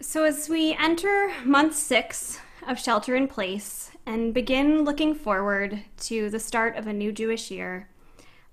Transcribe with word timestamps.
So, 0.00 0.22
as 0.22 0.48
we 0.48 0.76
enter 0.78 1.32
month 1.44 1.74
six 1.74 2.38
of 2.68 2.78
shelter 2.78 3.16
in 3.16 3.26
place 3.26 3.90
and 4.06 4.32
begin 4.32 4.84
looking 4.84 5.12
forward 5.12 5.82
to 6.02 6.30
the 6.30 6.38
start 6.38 6.76
of 6.76 6.86
a 6.86 6.92
new 6.92 7.10
Jewish 7.10 7.50
year, 7.50 7.88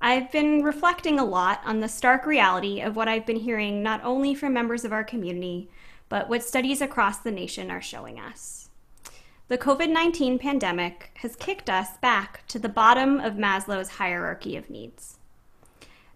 I've 0.02 0.32
been 0.32 0.64
reflecting 0.64 1.20
a 1.20 1.24
lot 1.24 1.62
on 1.64 1.82
the 1.82 1.88
stark 1.88 2.26
reality 2.26 2.82
of 2.82 2.96
what 2.96 3.08
I've 3.08 3.28
been 3.28 3.36
hearing 3.36 3.84
not 3.84 4.04
only 4.04 4.34
from 4.34 4.54
members 4.54 4.84
of 4.84 4.92
our 4.92 5.04
community, 5.04 5.70
but 6.10 6.30
what 6.30 6.44
studies 6.44 6.82
across 6.82 7.20
the 7.20 7.32
nation 7.32 7.70
are 7.70 7.82
showing 7.82 8.20
us. 8.20 8.70
The 9.48 9.60
COVID 9.60 9.92
19 9.92 10.40
pandemic 10.40 11.12
has 11.18 11.36
kicked 11.36 11.70
us 11.70 11.96
back 11.98 12.48
to 12.48 12.58
the 12.58 12.70
bottom 12.70 13.20
of 13.20 13.36
Maslow's 13.36 13.90
hierarchy 13.90 14.58
of 14.58 14.72
needs. 14.72 15.20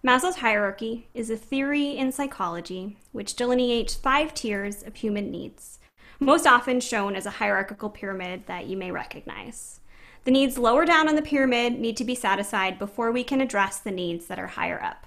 Maslow's 0.02 0.36
hierarchy 0.36 1.08
is 1.12 1.28
a 1.28 1.36
theory 1.36 1.90
in 1.90 2.10
psychology 2.10 2.96
which 3.12 3.34
delineates 3.34 3.94
five 3.94 4.32
tiers 4.32 4.82
of 4.82 4.96
human 4.96 5.30
needs, 5.30 5.78
most 6.18 6.46
often 6.46 6.80
shown 6.80 7.14
as 7.14 7.26
a 7.26 7.30
hierarchical 7.30 7.90
pyramid 7.90 8.46
that 8.46 8.66
you 8.66 8.78
may 8.78 8.90
recognize. 8.90 9.80
The 10.24 10.30
needs 10.30 10.56
lower 10.56 10.86
down 10.86 11.06
on 11.06 11.16
the 11.16 11.22
pyramid 11.22 11.78
need 11.78 11.98
to 11.98 12.04
be 12.04 12.14
satisfied 12.14 12.78
before 12.78 13.12
we 13.12 13.22
can 13.22 13.42
address 13.42 13.78
the 13.78 13.90
needs 13.90 14.26
that 14.26 14.38
are 14.38 14.46
higher 14.46 14.82
up. 14.82 15.06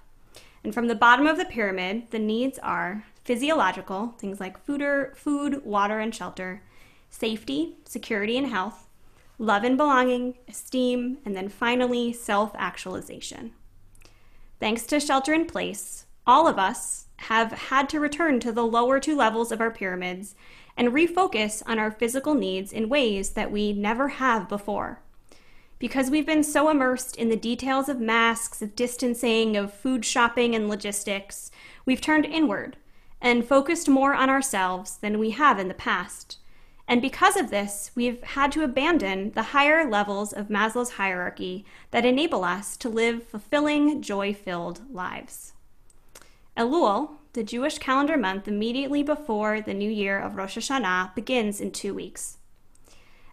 And 0.64 0.76
from 0.76 0.88
the 0.88 0.96
bottom 0.96 1.26
of 1.26 1.38
the 1.38 1.46
pyramid, 1.46 2.12
the 2.12 2.20
needs 2.20 2.60
are 2.60 3.04
physiological, 3.24 4.14
things 4.20 4.40
like 4.40 4.64
food, 4.64 4.84
or, 4.84 5.14
food 5.16 5.66
water, 5.66 6.00
and 6.00 6.14
shelter, 6.14 6.62
safety, 7.10 7.78
security, 7.86 8.38
and 8.38 8.48
health, 8.48 8.88
love 9.40 9.64
and 9.64 9.76
belonging, 9.76 10.36
esteem, 10.48 11.18
and 11.26 11.36
then 11.36 11.50
finally, 11.50 12.14
self 12.14 12.52
actualization. 12.56 13.54
Thanks 14.64 14.86
to 14.86 15.00
shelter 15.02 15.34
in 15.34 15.44
place, 15.44 16.06
all 16.26 16.48
of 16.48 16.58
us 16.58 17.08
have 17.18 17.52
had 17.52 17.90
to 17.90 18.00
return 18.00 18.40
to 18.40 18.52
the 18.54 18.66
lower 18.66 18.98
two 18.98 19.14
levels 19.14 19.52
of 19.52 19.60
our 19.60 19.70
pyramids 19.70 20.36
and 20.78 20.94
refocus 20.94 21.62
on 21.66 21.80
our 21.80 21.92
physical 21.92 22.34
needs 22.34 22.72
in 22.72 22.88
ways 22.88 23.32
that 23.32 23.52
we 23.52 23.74
never 23.74 24.08
have 24.08 24.48
before. 24.48 25.02
Because 25.80 26.10
we've 26.10 26.26
been 26.26 26.46
so 26.46 26.70
immersed 26.70 27.18
in 27.18 27.28
the 27.28 27.36
details 27.36 27.90
of 27.90 28.00
masks, 28.00 28.62
of 28.62 28.74
distancing, 28.74 29.58
of 29.58 29.74
food 29.74 30.06
shopping, 30.06 30.56
and 30.56 30.70
logistics, 30.70 31.52
we've 31.86 32.00
turned 32.00 32.26
inward 32.26 32.78
and 33.20 33.46
focused 33.46 33.90
more 33.90 34.14
on 34.14 34.30
ourselves 34.30 34.96
than 35.00 35.20
we 35.20 35.32
have 35.32 35.60
in 35.60 35.68
the 35.68 35.74
past. 35.74 36.38
And 36.88 37.02
because 37.02 37.38
of 37.38 37.50
this, 37.50 37.92
we've 37.96 38.22
had 38.22 38.52
to 38.52 38.64
abandon 38.64 39.32
the 39.32 39.44
higher 39.44 39.90
levels 39.90 40.34
of 40.34 40.50
Maslow's 40.50 40.92
hierarchy 40.92 41.66
that 41.92 42.06
enable 42.06 42.44
us 42.44 42.76
to 42.78 42.90
live 42.90 43.24
fulfilling, 43.24 44.02
joy 44.02 44.34
filled 44.34 44.82
lives. 44.94 45.54
Elul, 46.58 47.12
the 47.34 47.44
Jewish 47.44 47.80
calendar 47.80 48.18
month 48.18 48.48
immediately 48.48 49.02
before 49.02 49.62
the 49.62 49.74
new 49.74 49.90
year 49.90 50.20
of 50.20 50.36
Rosh 50.36 50.58
Hashanah, 50.58 51.16
begins 51.16 51.60
in 51.60 51.72
two 51.72 51.94
weeks. 51.94 52.38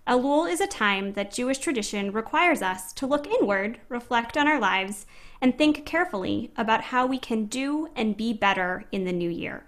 Elul 0.06 0.50
is 0.50 0.60
a 0.60 0.66
time 0.66 1.12
that 1.12 1.32
Jewish 1.32 1.58
tradition 1.58 2.12
requires 2.12 2.62
us 2.62 2.92
to 2.94 3.06
look 3.06 3.26
inward, 3.26 3.78
reflect 3.88 4.36
on 4.36 4.48
our 4.48 4.58
lives, 4.58 5.06
and 5.40 5.56
think 5.56 5.84
carefully 5.84 6.50
about 6.56 6.84
how 6.84 7.04
we 7.04 7.18
can 7.18 7.44
do 7.44 7.88
and 7.94 8.16
be 8.16 8.32
better 8.32 8.86
in 8.90 9.04
the 9.04 9.12
new 9.12 9.30
year. 9.30 9.66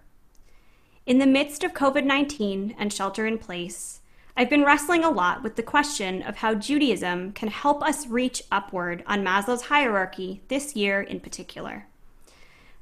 In 1.04 1.18
the 1.18 1.26
midst 1.26 1.64
of 1.64 1.74
COVID 1.74 2.04
19 2.04 2.76
and 2.78 2.92
shelter 2.92 3.26
in 3.26 3.36
place, 3.36 4.02
I've 4.36 4.48
been 4.48 4.64
wrestling 4.64 5.02
a 5.02 5.10
lot 5.10 5.42
with 5.42 5.56
the 5.56 5.62
question 5.62 6.22
of 6.22 6.36
how 6.36 6.54
Judaism 6.54 7.32
can 7.32 7.48
help 7.48 7.82
us 7.82 8.06
reach 8.06 8.44
upward 8.52 9.02
on 9.04 9.24
Maslow's 9.24 9.62
hierarchy 9.62 10.42
this 10.46 10.76
year 10.76 11.00
in 11.00 11.18
particular. 11.18 11.88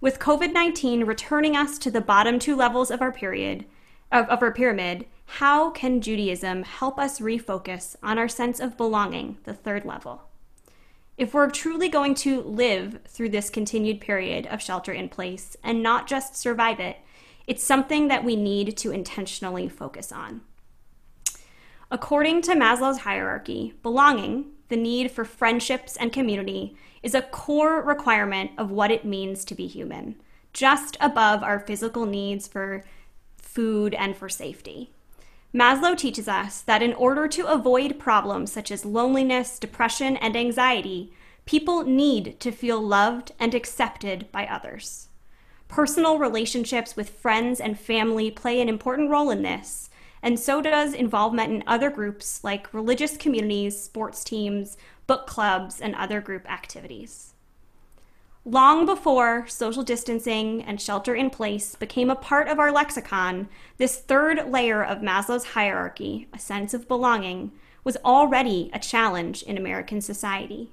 With 0.03 0.19
COVID 0.19 0.53
19 0.53 1.05
returning 1.05 1.57
us 1.57 1.79
to 1.79 1.91
the 1.91 2.03
bottom 2.03 2.39
two 2.39 2.55
levels 2.55 2.91
of 2.91 3.01
our 3.01 3.11
period, 3.11 3.65
of, 4.13 4.29
of 4.29 4.43
our 4.43 4.53
pyramid, 4.53 5.07
how 5.25 5.71
can 5.71 6.03
Judaism 6.03 6.65
help 6.65 6.99
us 6.99 7.21
refocus 7.21 7.97
on 8.03 8.19
our 8.19 8.29
sense 8.29 8.61
of 8.61 8.77
belonging, 8.77 9.39
the 9.45 9.55
third 9.55 9.87
level? 9.87 10.25
If 11.17 11.33
we're 11.33 11.49
truly 11.49 11.89
going 11.89 12.15
to 12.17 12.43
live 12.43 13.01
through 13.07 13.31
this 13.31 13.49
continued 13.49 14.03
period 14.03 14.47
of 14.47 14.61
shelter 14.61 14.93
in 14.93 15.09
place 15.09 15.57
and 15.65 15.83
not 15.83 16.07
just 16.07 16.37
survive 16.37 16.81
it, 16.81 16.99
it's 17.51 17.65
something 17.65 18.07
that 18.07 18.23
we 18.23 18.37
need 18.37 18.77
to 18.77 18.93
intentionally 18.93 19.69
focus 19.69 20.13
on. 20.13 20.41
According 21.91 22.43
to 22.43 22.53
Maslow's 22.53 22.99
hierarchy, 22.99 23.75
belonging, 23.83 24.53
the 24.69 24.77
need 24.77 25.11
for 25.11 25.25
friendships 25.25 25.97
and 25.97 26.13
community, 26.13 26.77
is 27.03 27.13
a 27.13 27.23
core 27.23 27.83
requirement 27.83 28.53
of 28.57 28.71
what 28.71 28.93
it 28.93 29.05
means 29.05 29.45
to 29.45 29.57
be 29.57 29.67
human, 29.67 30.15
just 30.53 30.97
above 31.01 31.43
our 31.43 31.59
physical 31.59 32.07
needs 32.07 32.47
for 32.47 32.85
food 33.37 33.95
and 33.95 34.17
for 34.17 34.29
safety. 34.29 34.93
Maslow 35.53 35.99
teaches 35.99 36.29
us 36.29 36.61
that 36.61 36.85
in 36.85 36.93
order 36.95 37.27
to 37.27 37.49
avoid 37.49 37.99
problems 37.99 38.53
such 38.53 38.71
as 38.71 38.85
loneliness, 38.85 39.59
depression, 39.59 40.17
and 40.19 40.37
anxiety, 40.37 41.13
people 41.47 41.83
need 41.83 42.39
to 42.39 42.53
feel 42.53 42.81
loved 42.81 43.33
and 43.41 43.57
accepted 43.57 44.31
by 44.31 44.47
others. 44.47 45.09
Personal 45.71 46.19
relationships 46.19 46.97
with 46.97 47.11
friends 47.11 47.61
and 47.61 47.79
family 47.79 48.29
play 48.29 48.61
an 48.61 48.69
important 48.69 49.09
role 49.09 49.31
in 49.31 49.43
this, 49.43 49.89
and 50.21 50.39
so 50.39 50.61
does 50.61 50.93
involvement 50.93 51.53
in 51.53 51.63
other 51.65 51.91
groups 51.91 52.43
like 52.43 52.75
religious 52.75 53.17
communities, 53.17 53.81
sports 53.81 54.25
teams, 54.25 54.77
book 55.07 55.29
clubs, 55.29 55.81
and 55.81 55.95
other 55.95 56.21
group 56.21 56.51
activities. 56.51 57.35
Long 58.45 58.85
before 58.85 59.47
social 59.47 59.85
distancing 59.85 60.61
and 60.61 60.81
shelter 60.81 61.15
in 61.15 61.31
place 61.31 61.77
became 61.77 62.11
a 62.11 62.17
part 62.17 62.49
of 62.49 62.59
our 62.59 62.73
lexicon, 62.73 63.49
this 63.77 63.97
third 63.97 64.51
layer 64.51 64.83
of 64.83 64.99
Maslow's 65.03 65.45
hierarchy, 65.45 66.27
a 66.35 66.39
sense 66.41 66.75
of 66.75 66.89
belonging, 66.89 67.53
was 67.85 67.97
already 68.05 68.71
a 68.73 68.81
challenge 68.81 69.45
in 69.45 69.57
American 69.57 70.01
society. 70.01 70.73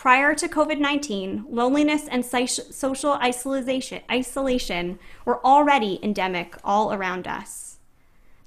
Prior 0.00 0.34
to 0.34 0.48
COVID 0.48 0.78
19, 0.78 1.44
loneliness 1.50 2.08
and 2.08 2.24
social 2.24 3.12
isolation, 3.20 4.98
were 5.26 5.44
already 5.44 6.00
endemic 6.02 6.56
all 6.64 6.94
around 6.94 7.28
us. 7.28 7.80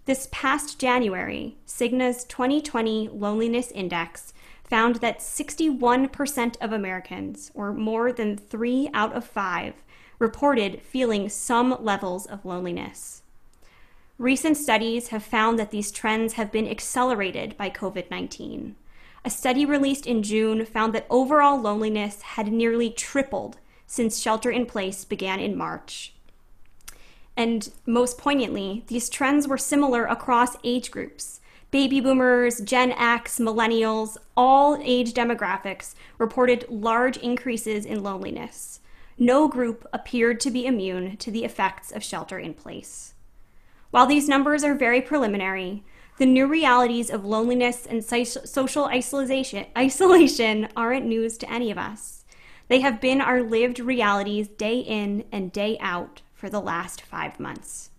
This 0.06 0.28
past 0.32 0.80
January, 0.80 1.58
Cigna's 1.68 2.24
2020 2.24 3.10
Loneliness 3.10 3.70
Index 3.70 4.34
found 4.64 4.96
that 4.96 5.20
61% 5.20 6.56
of 6.60 6.74
Americans, 6.74 7.52
or 7.54 7.72
more 7.72 8.12
than 8.12 8.36
three 8.36 8.90
out 8.92 9.14
of 9.14 9.24
five, 9.24 9.76
reported 10.18 10.82
feeling 10.82 11.30
some 11.30 11.78
levels 11.80 12.26
of 12.26 12.46
loneliness. 12.46 13.22
Recent 14.18 14.58
studies 14.58 15.10
have 15.10 15.24
found 15.24 15.60
that 15.60 15.70
these 15.70 15.92
trends 15.92 16.34
have 16.34 16.52
been 16.52 16.68
accelerated 16.68 17.56
by 17.58 17.70
COVID 17.70 18.10
19. 18.10 18.76
A 19.26 19.30
study 19.30 19.66
released 19.66 20.06
in 20.06 20.22
June 20.22 20.66
found 20.66 20.94
that 20.94 21.08
overall 21.10 21.60
loneliness 21.60 22.22
had 22.22 22.52
nearly 22.52 22.90
tripled 22.90 23.58
since 23.88 24.20
shelter 24.20 24.52
in 24.52 24.66
place 24.66 25.06
began 25.06 25.40
in 25.40 25.56
March. 25.56 26.14
And 27.38 27.72
most 27.86 28.18
poignantly, 28.18 28.84
these 28.88 29.10
trends 29.10 29.48
were 29.48 29.58
similar 29.58 30.06
across 30.06 30.58
age 30.64 30.92
groups. 30.92 31.40
Baby 31.72 32.02
boomers, 32.02 32.60
Gen 32.62 32.92
X, 32.92 33.40
millennials, 33.40 34.18
all 34.38 34.80
age 34.84 35.14
demographics 35.14 35.96
reported 36.18 36.66
large 36.70 37.18
increases 37.18 37.86
in 37.86 38.04
loneliness. 38.04 38.82
No 39.18 39.48
group 39.48 39.88
appeared 39.94 40.40
to 40.42 40.52
be 40.52 40.66
immune 40.66 41.18
to 41.18 41.32
the 41.32 41.46
effects 41.46 41.92
of 41.92 42.04
shelter 42.04 42.38
in 42.38 42.54
place. 42.54 43.14
While 43.90 44.06
these 44.06 44.28
numbers 44.28 44.64
are 44.64 44.76
very 44.76 45.02
preliminary, 45.02 45.84
the 46.18 46.26
new 46.26 46.46
realities 46.46 47.10
of 47.10 47.26
loneliness 47.26 47.86
and 47.86 48.04
social 48.04 48.86
isolation, 48.86 50.68
aren't 50.76 51.06
news 51.06 51.38
to 51.40 51.52
any 51.52 51.72
of 51.72 51.78
us. 51.78 52.24
They 52.68 52.80
have 52.82 53.02
been 53.02 53.20
our 53.20 53.42
lived 53.42 53.80
realities 53.80 54.48
day 54.48 54.80
in 54.80 55.26
and 55.32 55.52
day 55.52 55.78
out 55.80 56.22
for 56.34 56.50
the 56.50 56.62
last 56.62 57.02
five 57.02 57.40
months. 57.40 57.90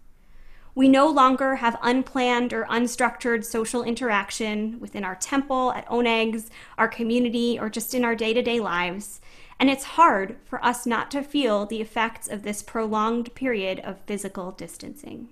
We 0.77 0.89
no 0.89 1.09
longer 1.09 1.57
have 1.57 1.79
unplanned 1.83 2.53
or 2.53 2.65
unstructured 2.65 3.45
social 3.45 3.85
interaction 3.85 4.81
within 4.81 5.05
our 5.05 5.15
temple, 5.15 5.73
at 5.73 5.87
Onegs, 5.87 6.51
our 6.77 6.89
community, 6.89 7.59
or 7.59 7.71
just 7.71 7.95
in 7.95 8.05
our 8.05 8.17
day 8.17 8.33
to 8.33 8.43
day 8.43 8.59
lives. 8.59 9.21
And 9.61 9.71
it's 9.71 9.85
hard 9.85 10.37
for 10.45 10.65
us 10.65 10.85
not 10.85 11.13
to 11.13 11.23
feel 11.23 11.65
the 11.65 11.81
effects 11.81 12.29
of 12.29 12.43
this 12.43 12.63
prolonged 12.63 13.35
period 13.37 13.79
of 13.81 14.01
physical 14.01 14.51
distancing. 14.51 15.29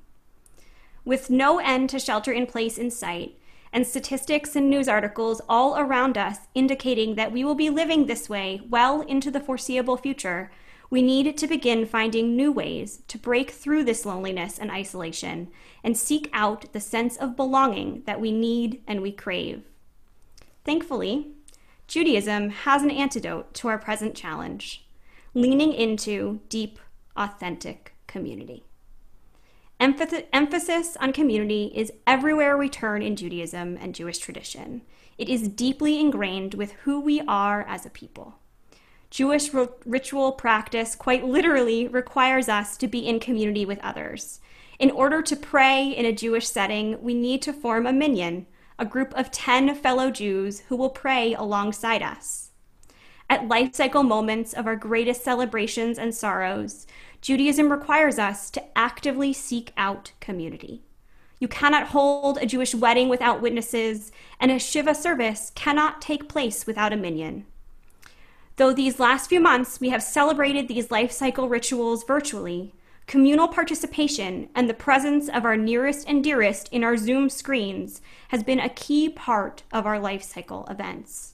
With 1.05 1.31
no 1.31 1.59
end 1.59 1.91
to 1.91 1.99
shelter 1.99 2.33
in 2.33 2.47
place 2.47 2.79
in 2.79 2.91
sight, 2.91 3.39
and 3.73 3.87
statistics 3.87 4.55
and 4.55 4.69
news 4.69 4.87
articles 4.87 5.41
all 5.49 5.79
around 5.79 6.19
us 6.19 6.39
indicating 6.55 7.15
that 7.15 7.33
we 7.33 7.43
will 7.43 7.55
be 7.55 7.71
living 7.71 8.07
this 8.07 8.29
way 8.29 8.61
well 8.69 9.01
into 9.01 9.31
the 9.31 9.41
foreseeable 9.41 9.97
future, 9.97 10.51
we 10.91 11.01
need 11.01 11.39
to 11.39 11.47
begin 11.47 11.87
finding 11.87 12.37
new 12.37 12.53
ways 12.53 13.03
to 13.09 13.17
break 13.17 13.51
through 13.51 13.83
this 13.83 14.05
loneliness 14.05 14.59
and 14.59 14.71
isolation 14.71 15.49
and 15.83 15.97
seek 15.97 16.29
out 16.35 16.71
the 16.75 16.81
sense 16.81 17.17
of 17.17 17.35
belonging 17.35 18.03
that 18.05 18.21
we 18.21 18.31
need 18.31 18.83
and 18.87 19.01
we 19.01 19.11
crave. 19.11 19.63
Thankfully, 20.65 21.29
Judaism 21.89 22.51
has 22.51 22.83
an 22.83 22.91
antidote 22.91 23.55
to 23.55 23.69
our 23.69 23.79
present 23.79 24.15
challenge 24.15 24.87
leaning 25.35 25.73
into 25.73 26.41
deep, 26.51 26.79
authentic 27.17 27.95
community. 28.07 28.65
Emphasis 29.83 30.97
on 31.01 31.13
community 31.13 31.73
is 31.75 31.93
everywhere 32.07 32.57
we 32.57 32.69
turn 32.69 33.03
in 33.03 33.17
Judaism 33.17 33.77
and 33.81 33.97
Jewish 33.97 34.19
tradition. 34.19 34.83
It 35.19 35.29
is 35.29 35.49
deeply 35.49 35.99
ingrained 35.99 36.55
with 36.55 36.71
who 36.85 37.01
we 37.01 37.21
are 37.23 37.63
as 37.63 37.85
a 37.85 37.91
people. 37.91 38.37
Jewish 39.11 39.51
ritual 39.85 40.33
practice 40.33 40.95
quite 40.95 41.25
literally 41.25 41.89
requires 41.89 42.49
us 42.49 42.77
to 42.77 42.87
be 42.87 43.09
in 43.09 43.19
community 43.19 43.65
with 43.65 43.81
others. 43.81 44.39
In 44.79 44.93
order 44.93 45.21
to 45.21 45.35
pray 45.35 45.89
in 45.89 46.07
a 46.07 46.13
Jewish 46.13 46.47
setting, 46.47 47.03
we 47.03 47.13
need 47.13 47.43
to 47.43 47.53
form 47.53 47.85
a 47.85 47.93
minyan, 47.93 48.47
a 48.79 48.87
group 48.87 49.13
of 49.15 49.33
10 49.33 49.75
fellow 49.75 50.13
Jews 50.13 50.61
who 50.69 50.77
will 50.77 50.91
pray 50.91 51.35
alongside 51.35 52.03
us. 52.03 52.52
At 53.33 53.49
life 53.49 53.75
cycle 53.75 54.03
moments 54.03 54.53
of 54.53 54.67
our 54.67 54.77
greatest 54.77 55.25
celebrations 55.25 55.99
and 55.99 56.15
sorrows, 56.15 56.87
Judaism 57.23 57.73
requires 57.73 58.19
us 58.19 58.51
to 58.51 58.63
actively 58.77 59.33
seek 59.33 59.73
out 59.75 60.13
community. 60.21 60.83
You 61.39 61.49
cannot 61.49 61.87
hold 61.87 62.37
a 62.37 62.45
Jewish 62.45 62.75
wedding 62.75 63.09
without 63.09 63.41
witnesses, 63.41 64.13
and 64.39 64.51
a 64.51 64.59
Shiva 64.59 64.95
service 64.95 65.51
cannot 65.55 66.03
take 66.03 66.29
place 66.29 66.67
without 66.67 66.93
a 66.93 66.97
minyan. 66.99 67.47
Though 68.57 68.75
these 68.75 69.01
last 69.01 69.31
few 69.31 69.41
months 69.41 69.81
we 69.81 69.89
have 69.89 70.03
celebrated 70.03 70.69
these 70.69 70.91
life 70.91 71.11
cycle 71.11 71.49
rituals 71.49 72.05
virtually, 72.05 72.75
communal 73.07 73.49
participation 73.49 74.51
and 74.55 74.69
the 74.69 74.75
presence 74.75 75.31
of 75.31 75.47
our 75.47 75.57
nearest 75.57 76.07
and 76.07 76.23
dearest 76.23 76.69
in 76.71 76.85
our 76.85 76.99
Zoom 76.99 77.31
screens 77.31 78.03
has 78.29 78.43
been 78.43 78.61
a 78.61 78.69
key 78.69 79.09
part 79.09 79.63
of 79.73 79.87
our 79.87 79.99
life 79.99 80.23
cycle 80.23 80.67
events. 80.69 81.32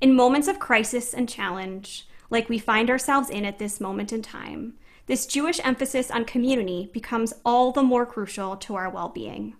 In 0.00 0.14
moments 0.14 0.46
of 0.46 0.60
crisis 0.60 1.12
and 1.12 1.28
challenge, 1.28 2.06
like 2.30 2.48
we 2.48 2.58
find 2.58 2.88
ourselves 2.88 3.28
in 3.28 3.44
at 3.44 3.58
this 3.58 3.80
moment 3.80 4.12
in 4.12 4.22
time, 4.22 4.74
this 5.06 5.26
Jewish 5.26 5.58
emphasis 5.64 6.08
on 6.08 6.24
community 6.24 6.88
becomes 6.92 7.34
all 7.44 7.72
the 7.72 7.82
more 7.82 8.06
crucial 8.06 8.56
to 8.58 8.76
our 8.76 8.88
well 8.88 9.08
being. 9.08 9.56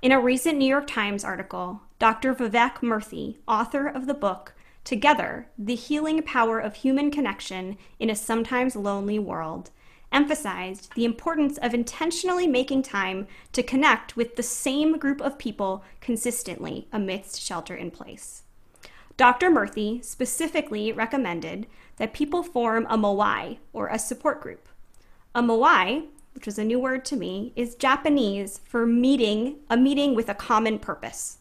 In 0.00 0.12
a 0.12 0.20
recent 0.20 0.56
New 0.56 0.68
York 0.68 0.86
Times 0.86 1.24
article, 1.24 1.82
Dr. 1.98 2.34
Vivek 2.34 2.76
Murthy, 2.76 3.36
author 3.46 3.86
of 3.86 4.06
the 4.06 4.14
book 4.14 4.54
Together, 4.82 5.48
the 5.58 5.74
healing 5.74 6.22
power 6.22 6.58
of 6.58 6.76
human 6.76 7.10
connection 7.10 7.76
in 7.98 8.08
a 8.08 8.16
sometimes 8.16 8.74
lonely 8.74 9.18
world, 9.18 9.70
emphasized 10.10 10.90
the 10.94 11.04
importance 11.04 11.58
of 11.58 11.74
intentionally 11.74 12.46
making 12.46 12.82
time 12.82 13.26
to 13.52 13.62
connect 13.62 14.16
with 14.16 14.36
the 14.36 14.42
same 14.42 14.96
group 14.98 15.20
of 15.20 15.38
people 15.38 15.84
consistently 16.00 16.88
amidst 16.92 17.42
shelter 17.42 17.76
in 17.76 17.90
place. 17.90 18.44
Dr. 19.20 19.50
Murthy 19.50 20.02
specifically 20.02 20.92
recommended 20.92 21.66
that 21.98 22.14
people 22.14 22.42
form 22.42 22.86
a 22.88 22.96
moai, 22.96 23.58
or 23.74 23.88
a 23.88 23.98
support 23.98 24.40
group. 24.40 24.66
A 25.34 25.42
moai, 25.42 26.06
which 26.32 26.48
is 26.48 26.58
a 26.58 26.64
new 26.64 26.80
word 26.80 27.04
to 27.04 27.16
me, 27.16 27.52
is 27.54 27.74
Japanese 27.74 28.62
for 28.64 28.86
meeting, 28.86 29.56
a 29.68 29.76
meeting 29.76 30.14
with 30.14 30.30
a 30.30 30.34
common 30.34 30.78
purpose 30.78 31.36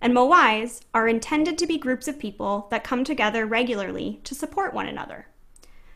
and 0.00 0.14
moais 0.14 0.82
are 0.94 1.08
intended 1.08 1.58
to 1.58 1.66
be 1.66 1.76
groups 1.76 2.06
of 2.06 2.20
people 2.20 2.68
that 2.70 2.84
come 2.84 3.02
together 3.02 3.44
regularly 3.46 4.20
to 4.22 4.32
support 4.32 4.72
one 4.72 4.86
another. 4.86 5.26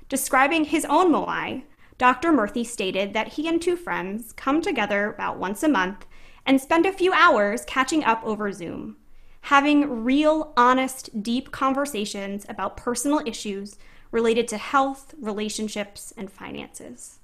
Describing 0.08 0.64
his 0.64 0.84
own 0.86 1.12
moai, 1.12 1.62
Dr. 1.98 2.32
Murthy 2.32 2.66
stated 2.66 3.12
that 3.12 3.34
he 3.34 3.46
and 3.46 3.62
two 3.62 3.76
friends 3.76 4.32
come 4.32 4.60
together 4.60 5.12
about 5.12 5.38
once 5.38 5.62
a 5.62 5.68
month 5.68 6.04
and 6.44 6.60
spend 6.60 6.84
a 6.84 6.92
few 6.92 7.12
hours 7.12 7.64
catching 7.64 8.02
up 8.02 8.24
over 8.24 8.50
Zoom, 8.50 8.96
having 9.42 10.04
real, 10.04 10.52
honest, 10.56 11.22
deep 11.22 11.50
conversations 11.50 12.44
about 12.48 12.76
personal 12.76 13.20
issues 13.26 13.76
related 14.10 14.48
to 14.48 14.58
health, 14.58 15.14
relationships, 15.20 16.12
and 16.16 16.30
finances. 16.30 17.18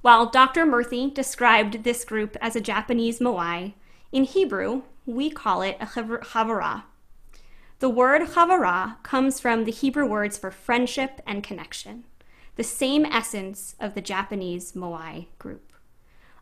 While 0.00 0.26
Dr. 0.26 0.66
Murthy 0.66 1.12
described 1.12 1.82
this 1.82 2.04
group 2.04 2.36
as 2.40 2.54
a 2.54 2.60
Japanese 2.60 3.20
moai, 3.20 3.74
in 4.12 4.24
Hebrew, 4.24 4.82
we 5.06 5.30
call 5.30 5.62
it 5.62 5.76
a 5.80 5.86
chavurah. 5.86 6.84
The 7.80 7.88
word 7.90 8.22
chavurah 8.22 9.02
comes 9.02 9.40
from 9.40 9.64
the 9.64 9.72
Hebrew 9.72 10.06
words 10.06 10.38
for 10.38 10.50
friendship 10.50 11.20
and 11.26 11.42
connection, 11.42 12.04
the 12.56 12.64
same 12.64 13.04
essence 13.04 13.74
of 13.80 13.94
the 13.94 14.00
Japanese 14.00 14.72
Moai 14.72 15.26
group. 15.38 15.72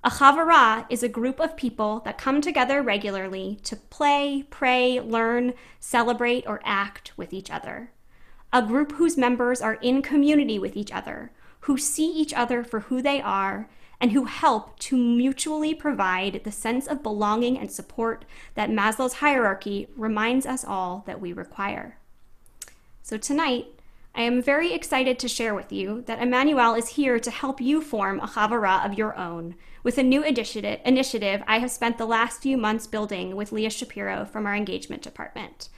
A 0.05 0.11
chavurah 0.11 0.85
is 0.91 1.05
a 1.05 1.09
group 1.09 1.39
of 1.39 1.57
people 1.57 2.01
that 2.01 2.19
come 2.19 2.41
together 2.41 2.83
regularly 2.83 3.61
to 3.63 3.77
play, 3.77 4.45
pray, 4.51 4.99
learn, 4.99 5.55
celebrate, 5.79 6.45
or 6.45 6.61
act 6.65 7.13
with 7.17 7.33
each 7.33 7.53
other. 7.53 7.93
A 8.53 8.63
group 8.63 8.93
whose 8.93 9.17
members 9.17 9.61
are 9.61 9.75
in 9.75 10.03
community 10.03 10.59
with 10.59 10.77
each 10.77 10.91
other, 10.91 11.31
who 11.61 11.79
see 11.79 12.11
each 12.11 12.35
other 12.35 12.65
for 12.65 12.81
who 12.81 13.01
they 13.01 13.21
are, 13.21 13.69
and 14.01 14.11
who 14.11 14.25
help 14.25 14.77
to 14.81 14.97
mutually 14.97 15.73
provide 15.73 16.43
the 16.43 16.51
sense 16.51 16.89
of 16.89 17.05
belonging 17.05 17.57
and 17.57 17.71
support 17.71 18.25
that 18.57 18.71
Maslow's 18.71 19.15
hierarchy 19.15 19.87
reminds 19.95 20.47
us 20.47 20.65
all 20.65 21.05
that 21.07 21.21
we 21.21 21.33
require. 21.33 21.97
So 23.05 23.17
tonight, 23.17 23.67
I 24.15 24.23
am 24.23 24.43
very 24.43 24.73
excited 24.73 25.19
to 25.19 25.29
share 25.29 25.55
with 25.55 25.73
you 25.73 26.03
that 26.07 26.21
Emanu-El 26.21 26.75
is 26.75 26.89
here 26.89 27.19
to 27.19 27.31
help 27.31 27.61
you 27.61 27.81
form 27.81 28.21
a 28.21 28.27
Chavurah 28.27 28.85
of 28.85 28.99
your 28.99 29.17
own 29.17 29.55
with 29.83 29.99
a 29.99 30.03
new 30.03 30.23
initiative 30.23 31.43
I 31.47 31.59
have 31.59 31.71
spent 31.71 31.99
the 31.99 32.07
last 32.07 32.43
few 32.43 32.57
months 32.57 32.87
building 32.87 33.35
with 33.37 33.53
Leah 33.53 33.71
Shapiro 33.71 34.25
from 34.25 34.47
our 34.47 34.55
engagement 34.55 35.03
department, 35.03 35.69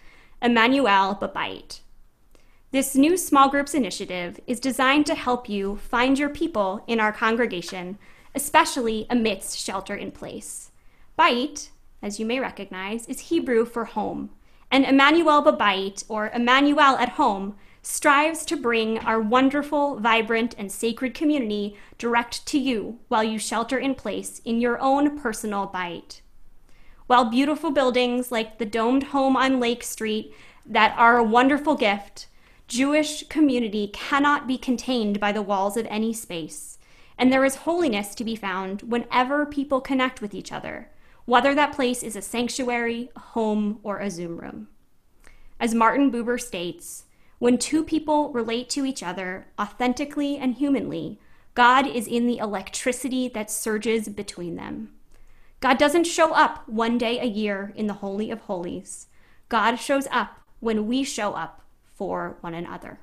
Emanu-El 0.42 1.16
Babayit. 1.16 1.80
This 2.70 2.96
new 2.96 3.16
small 3.16 3.48
groups 3.48 3.72
initiative 3.72 4.40
is 4.46 4.58
designed 4.58 5.06
to 5.06 5.14
help 5.14 5.48
you 5.48 5.76
find 5.76 6.18
your 6.18 6.28
people 6.28 6.84
in 6.88 6.98
our 6.98 7.12
congregation 7.12 7.98
especially 8.34 9.06
amidst 9.08 9.58
shelter 9.58 9.94
in 9.94 10.10
place. 10.10 10.70
Bayit, 11.18 11.70
as 12.02 12.18
you 12.18 12.26
may 12.26 12.40
recognize, 12.40 13.06
is 13.06 13.20
Hebrew 13.20 13.64
for 13.64 13.84
home, 13.84 14.30
and 14.70 14.84
Emanu-El 14.84 15.44
Babayit, 15.44 16.04
or 16.08 16.30
Emanu-El 16.30 16.96
at 16.96 17.10
home, 17.10 17.56
strives 17.86 18.46
to 18.46 18.56
bring 18.56 18.98
our 19.00 19.20
wonderful, 19.20 20.00
vibrant, 20.00 20.54
and 20.56 20.72
sacred 20.72 21.12
community 21.12 21.76
direct 21.98 22.46
to 22.46 22.58
you 22.58 22.98
while 23.08 23.22
you 23.22 23.38
shelter 23.38 23.78
in 23.78 23.94
place 23.94 24.40
in 24.44 24.58
your 24.58 24.80
own 24.80 25.18
personal 25.18 25.68
bayit. 25.68 26.22
While 27.06 27.26
beautiful 27.26 27.70
buildings 27.70 28.32
like 28.32 28.56
the 28.56 28.64
domed 28.64 29.04
home 29.04 29.36
on 29.36 29.60
Lake 29.60 29.82
Street 29.82 30.34
that 30.64 30.94
are 30.96 31.18
a 31.18 31.22
wonderful 31.22 31.74
gift, 31.74 32.26
Jewish 32.66 33.28
community 33.28 33.88
cannot 33.92 34.46
be 34.46 34.56
contained 34.56 35.20
by 35.20 35.30
the 35.30 35.42
walls 35.42 35.76
of 35.76 35.86
any 35.90 36.14
space. 36.14 36.78
And 37.18 37.30
there 37.30 37.44
is 37.44 37.56
holiness 37.56 38.14
to 38.14 38.24
be 38.24 38.34
found 38.34 38.80
whenever 38.82 39.44
people 39.44 39.82
connect 39.82 40.22
with 40.22 40.34
each 40.34 40.50
other, 40.50 40.88
whether 41.26 41.54
that 41.54 41.74
place 41.74 42.02
is 42.02 42.16
a 42.16 42.22
sanctuary, 42.22 43.10
a 43.14 43.20
home, 43.20 43.78
or 43.82 43.98
a 43.98 44.10
Zoom 44.10 44.38
room. 44.38 44.68
As 45.60 45.74
Martin 45.74 46.10
Buber 46.10 46.40
states, 46.40 47.04
when 47.44 47.58
two 47.58 47.84
people 47.84 48.32
relate 48.32 48.70
to 48.70 48.86
each 48.86 49.02
other 49.02 49.46
authentically 49.60 50.38
and 50.38 50.54
humanly, 50.54 51.20
God 51.54 51.86
is 51.86 52.06
in 52.06 52.26
the 52.26 52.38
electricity 52.38 53.28
that 53.28 53.50
surges 53.50 54.08
between 54.08 54.56
them. 54.56 54.94
God 55.60 55.76
doesn't 55.76 56.06
show 56.06 56.32
up 56.32 56.66
one 56.66 56.96
day 56.96 57.20
a 57.20 57.26
year 57.26 57.74
in 57.76 57.86
the 57.86 58.00
Holy 58.00 58.30
of 58.30 58.40
Holies. 58.40 59.08
God 59.50 59.76
shows 59.76 60.08
up 60.10 60.40
when 60.60 60.86
we 60.86 61.04
show 61.04 61.34
up 61.34 61.60
for 61.94 62.38
one 62.40 62.54
another. 62.54 62.98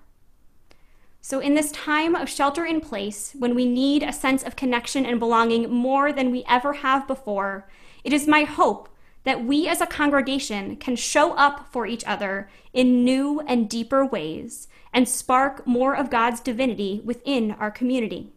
So, 1.22 1.40
in 1.40 1.54
this 1.54 1.72
time 1.72 2.16
of 2.16 2.28
shelter 2.28 2.66
in 2.66 2.82
place, 2.82 3.36
when 3.38 3.54
we 3.54 3.68
need 3.68 4.02
a 4.02 4.12
sense 4.12 4.42
of 4.42 4.56
connection 4.56 5.06
and 5.06 5.20
belonging 5.20 5.72
more 5.72 6.12
than 6.12 6.32
we 6.32 6.44
ever 6.50 6.74
have 6.74 7.06
before, 7.06 7.70
it 8.04 8.12
is 8.12 8.28
my 8.28 8.46
hope 8.46 8.90
that 9.24 9.44
we 9.44 9.68
as 9.68 9.82
a 9.82 9.86
congregation 9.86 10.76
can 10.76 10.96
show 10.96 11.34
up 11.34 11.72
for 11.72 11.86
each 11.86 12.04
other 12.06 12.50
in 12.74 13.04
new 13.04 13.40
and 13.42 13.70
deeper 13.70 14.06
ways 14.06 14.68
and 14.94 15.08
spark 15.08 15.66
more 15.66 15.96
of 15.96 16.10
God's 16.10 16.40
divinity 16.40 17.02
within 17.04 17.52
our 17.52 17.72
community. 17.72 18.32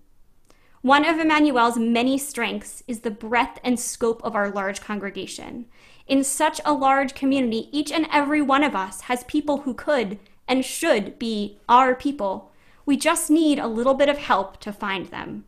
One 0.83 1.05
of 1.05 1.17
Emanu-El's 1.17 1.79
many 1.79 2.19
strengths 2.19 2.83
is 2.87 3.01
the 3.01 3.11
breadth 3.11 3.59
and 3.65 3.81
scope 3.81 4.23
of 4.23 4.35
our 4.35 4.51
large 4.51 4.81
congregation. 4.81 5.67
In 6.07 6.23
such 6.23 6.61
a 6.65 6.75
large 6.75 7.15
community, 7.15 7.69
each 7.73 7.91
and 7.91 8.07
every 8.13 8.43
one 8.43 8.63
of 8.63 8.77
us 8.77 9.03
has 9.03 9.25
people 9.25 9.63
who 9.63 9.73
could 9.73 10.19
and 10.47 10.65
should 10.65 11.19
be 11.19 11.59
our 11.69 11.95
people 11.95 12.53
we 12.87 12.97
just 12.97 13.31
need 13.31 13.59
a 13.59 13.67
little 13.67 13.95
bit 13.95 14.09
of 14.09 14.19
help 14.19 14.61
to 14.61 14.73
find 14.73 15.07
them. 15.07 15.45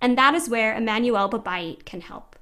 And 0.00 0.18
that 0.18 0.34
is 0.34 0.48
where 0.48 0.74
Emanu-El 0.74 1.30
Babayit 1.30 1.84
can 1.84 2.02
help. 2.02 2.36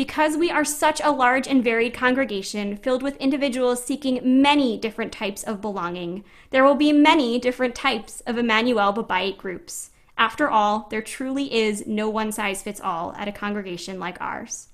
Because 0.00 0.34
we 0.34 0.50
are 0.50 0.64
such 0.64 1.02
a 1.04 1.10
large 1.10 1.46
and 1.46 1.62
varied 1.62 1.92
congregation 1.92 2.78
filled 2.78 3.02
with 3.02 3.18
individuals 3.18 3.84
seeking 3.84 4.40
many 4.40 4.78
different 4.78 5.12
types 5.12 5.42
of 5.42 5.60
belonging, 5.60 6.24
there 6.48 6.64
will 6.64 6.74
be 6.74 6.90
many 6.90 7.38
different 7.38 7.74
types 7.74 8.22
of 8.22 8.36
Emanu-El 8.36 8.94
Babayit 8.94 9.36
groups. 9.36 9.90
After 10.16 10.48
all, 10.48 10.86
there 10.88 11.02
truly 11.02 11.52
is 11.52 11.86
no 11.86 12.08
one 12.08 12.32
size 12.32 12.62
fits 12.62 12.80
all 12.80 13.12
at 13.12 13.28
a 13.28 13.32
congregation 13.32 14.00
like 14.00 14.18
ours. 14.22 14.68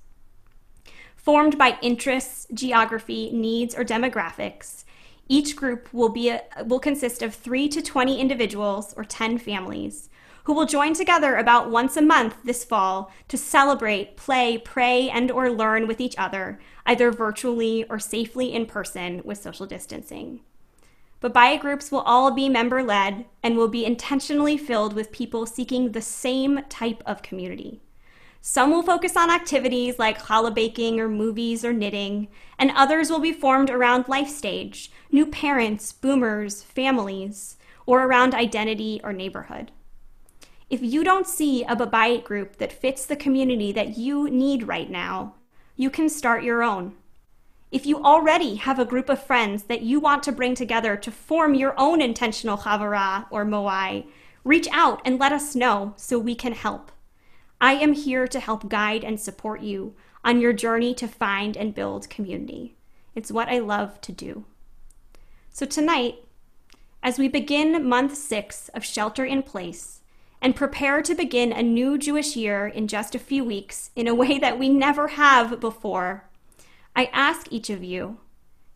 Formed 1.17 1.57
by 1.57 1.77
interests, 1.81 2.47
geography, 2.53 3.29
needs, 3.33 3.75
or 3.75 3.83
demographics, 3.83 4.85
each 5.29 5.55
group 5.55 5.93
will, 5.93 6.09
be 6.09 6.29
a, 6.29 6.43
will 6.65 6.79
consist 6.79 7.21
of 7.21 7.33
3 7.33 7.67
to 7.69 7.81
20 7.81 8.19
individuals 8.19 8.93
or 8.95 9.03
10 9.03 9.37
families 9.37 10.09
who 10.47 10.53
will 10.53 10.65
join 10.65 10.93
together 10.93 11.35
about 11.35 11.69
once 11.69 11.97
a 11.97 12.01
month 12.01 12.33
this 12.45 12.63
fall 12.63 13.11
to 13.27 13.37
celebrate, 13.37 14.15
play, 14.15 14.57
pray, 14.57 15.09
and 15.09 15.29
or 15.29 15.51
learn 15.51 15.85
with 15.87 15.99
each 15.99 16.17
other, 16.17 16.57
either 16.85 17.11
virtually 17.11 17.83
or 17.89 17.99
safely 17.99 18.53
in 18.53 18.65
person 18.65 19.21
with 19.25 19.37
social 19.37 19.65
distancing. 19.65 20.39
Babayit 21.21 21.59
groups 21.59 21.91
will 21.91 21.99
all 21.99 22.31
be 22.31 22.47
member 22.47 22.81
led 22.81 23.25
and 23.43 23.57
will 23.57 23.67
be 23.67 23.85
intentionally 23.85 24.55
filled 24.55 24.93
with 24.93 25.11
people 25.11 25.45
seeking 25.45 25.91
the 25.91 26.01
same 26.01 26.61
type 26.69 27.03
of 27.05 27.21
community. 27.21 27.81
Some 28.49 28.71
will 28.71 28.81
focus 28.81 29.17
on 29.17 29.29
activities 29.29 29.99
like 29.99 30.23
challah 30.23 30.55
baking 30.55 31.01
or 31.01 31.09
movies 31.09 31.65
or 31.65 31.73
knitting, 31.73 32.29
and 32.57 32.71
others 32.73 33.09
will 33.09 33.19
be 33.19 33.33
formed 33.33 33.69
around 33.69 34.07
life 34.07 34.29
stage, 34.29 34.89
new 35.11 35.25
parents, 35.25 35.91
boomers, 35.91 36.63
families, 36.63 37.57
or 37.85 38.05
around 38.05 38.33
identity 38.33 39.01
or 39.03 39.11
neighborhood. 39.11 39.73
If 40.69 40.81
you 40.81 41.03
don't 41.03 41.27
see 41.27 41.65
a 41.65 41.75
Babayit 41.75 42.23
group 42.23 42.55
that 42.55 42.71
fits 42.71 43.05
the 43.05 43.17
community 43.17 43.73
that 43.73 43.97
you 43.97 44.29
need 44.29 44.65
right 44.65 44.89
now, 44.89 45.35
you 45.75 45.89
can 45.89 46.07
start 46.07 46.41
your 46.41 46.63
own. 46.63 46.95
If 47.69 47.85
you 47.85 48.01
already 48.01 48.55
have 48.55 48.79
a 48.79 48.85
group 48.85 49.09
of 49.09 49.21
friends 49.21 49.63
that 49.63 49.81
you 49.81 49.99
want 49.99 50.23
to 50.23 50.31
bring 50.31 50.55
together 50.55 50.95
to 50.95 51.11
form 51.11 51.53
your 51.53 51.77
own 51.77 51.99
intentional 51.99 52.59
chavurah 52.59 53.25
or 53.29 53.43
moai, 53.43 54.05
reach 54.45 54.69
out 54.71 55.01
and 55.03 55.19
let 55.19 55.33
us 55.33 55.53
know 55.53 55.95
so 55.97 56.17
we 56.17 56.33
can 56.33 56.53
help. 56.53 56.93
I 57.59 57.73
am 57.73 57.93
here 57.93 58.27
to 58.27 58.39
help 58.39 58.69
guide 58.69 59.03
and 59.03 59.19
support 59.19 59.61
you 59.61 59.95
on 60.23 60.39
your 60.39 60.53
journey 60.53 60.93
to 60.95 61.07
find 61.07 61.57
and 61.57 61.73
build 61.73 62.09
community. 62.09 62.75
It's 63.15 63.31
what 63.31 63.49
I 63.49 63.59
love 63.59 63.99
to 64.01 64.11
do. 64.11 64.45
So 65.49 65.65
tonight, 65.65 66.23
as 67.01 67.17
we 67.17 67.27
begin 67.27 67.87
month 67.87 68.15
six 68.15 68.69
of 68.69 68.85
Shelter 68.85 69.25
in 69.25 69.41
Place, 69.41 70.01
and 70.41 70.55
prepare 70.55 71.01
to 71.01 71.15
begin 71.15 71.51
a 71.51 71.63
new 71.63 71.97
Jewish 71.97 72.35
year 72.35 72.67
in 72.67 72.87
just 72.87 73.15
a 73.15 73.19
few 73.19 73.43
weeks 73.43 73.89
in 73.95 74.07
a 74.07 74.13
way 74.13 74.37
that 74.37 74.59
we 74.59 74.69
never 74.69 75.09
have 75.09 75.59
before, 75.59 76.29
I 76.95 77.05
ask 77.11 77.51
each 77.51 77.69
of 77.69 77.83
you 77.83 78.19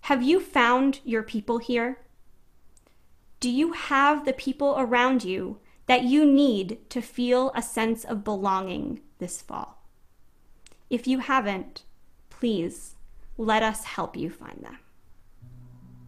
have 0.06 0.24
you 0.24 0.40
found 0.40 1.00
your 1.06 1.22
people 1.22 1.60
here? 1.60 2.00
Do 3.40 3.50
you 3.50 3.74
have 3.74 4.26
the 4.26 4.34
people 4.34 4.76
around 4.78 5.24
you 5.24 5.60
that 5.92 6.04
you 6.06 6.26
need 6.26 6.78
to 6.90 7.02
feel 7.02 7.52
a 7.54 7.62
sense 7.62 8.06
of 8.06 8.24
belonging 8.24 9.02
this 9.20 9.42
fall? 9.42 9.84
If 10.90 11.06
you 11.06 11.20
haven't, 11.20 11.84
please 12.30 12.96
let 13.38 13.62
us 13.62 13.84
help 13.84 14.16
you 14.16 14.30
find 14.30 14.60
them. 14.62 14.78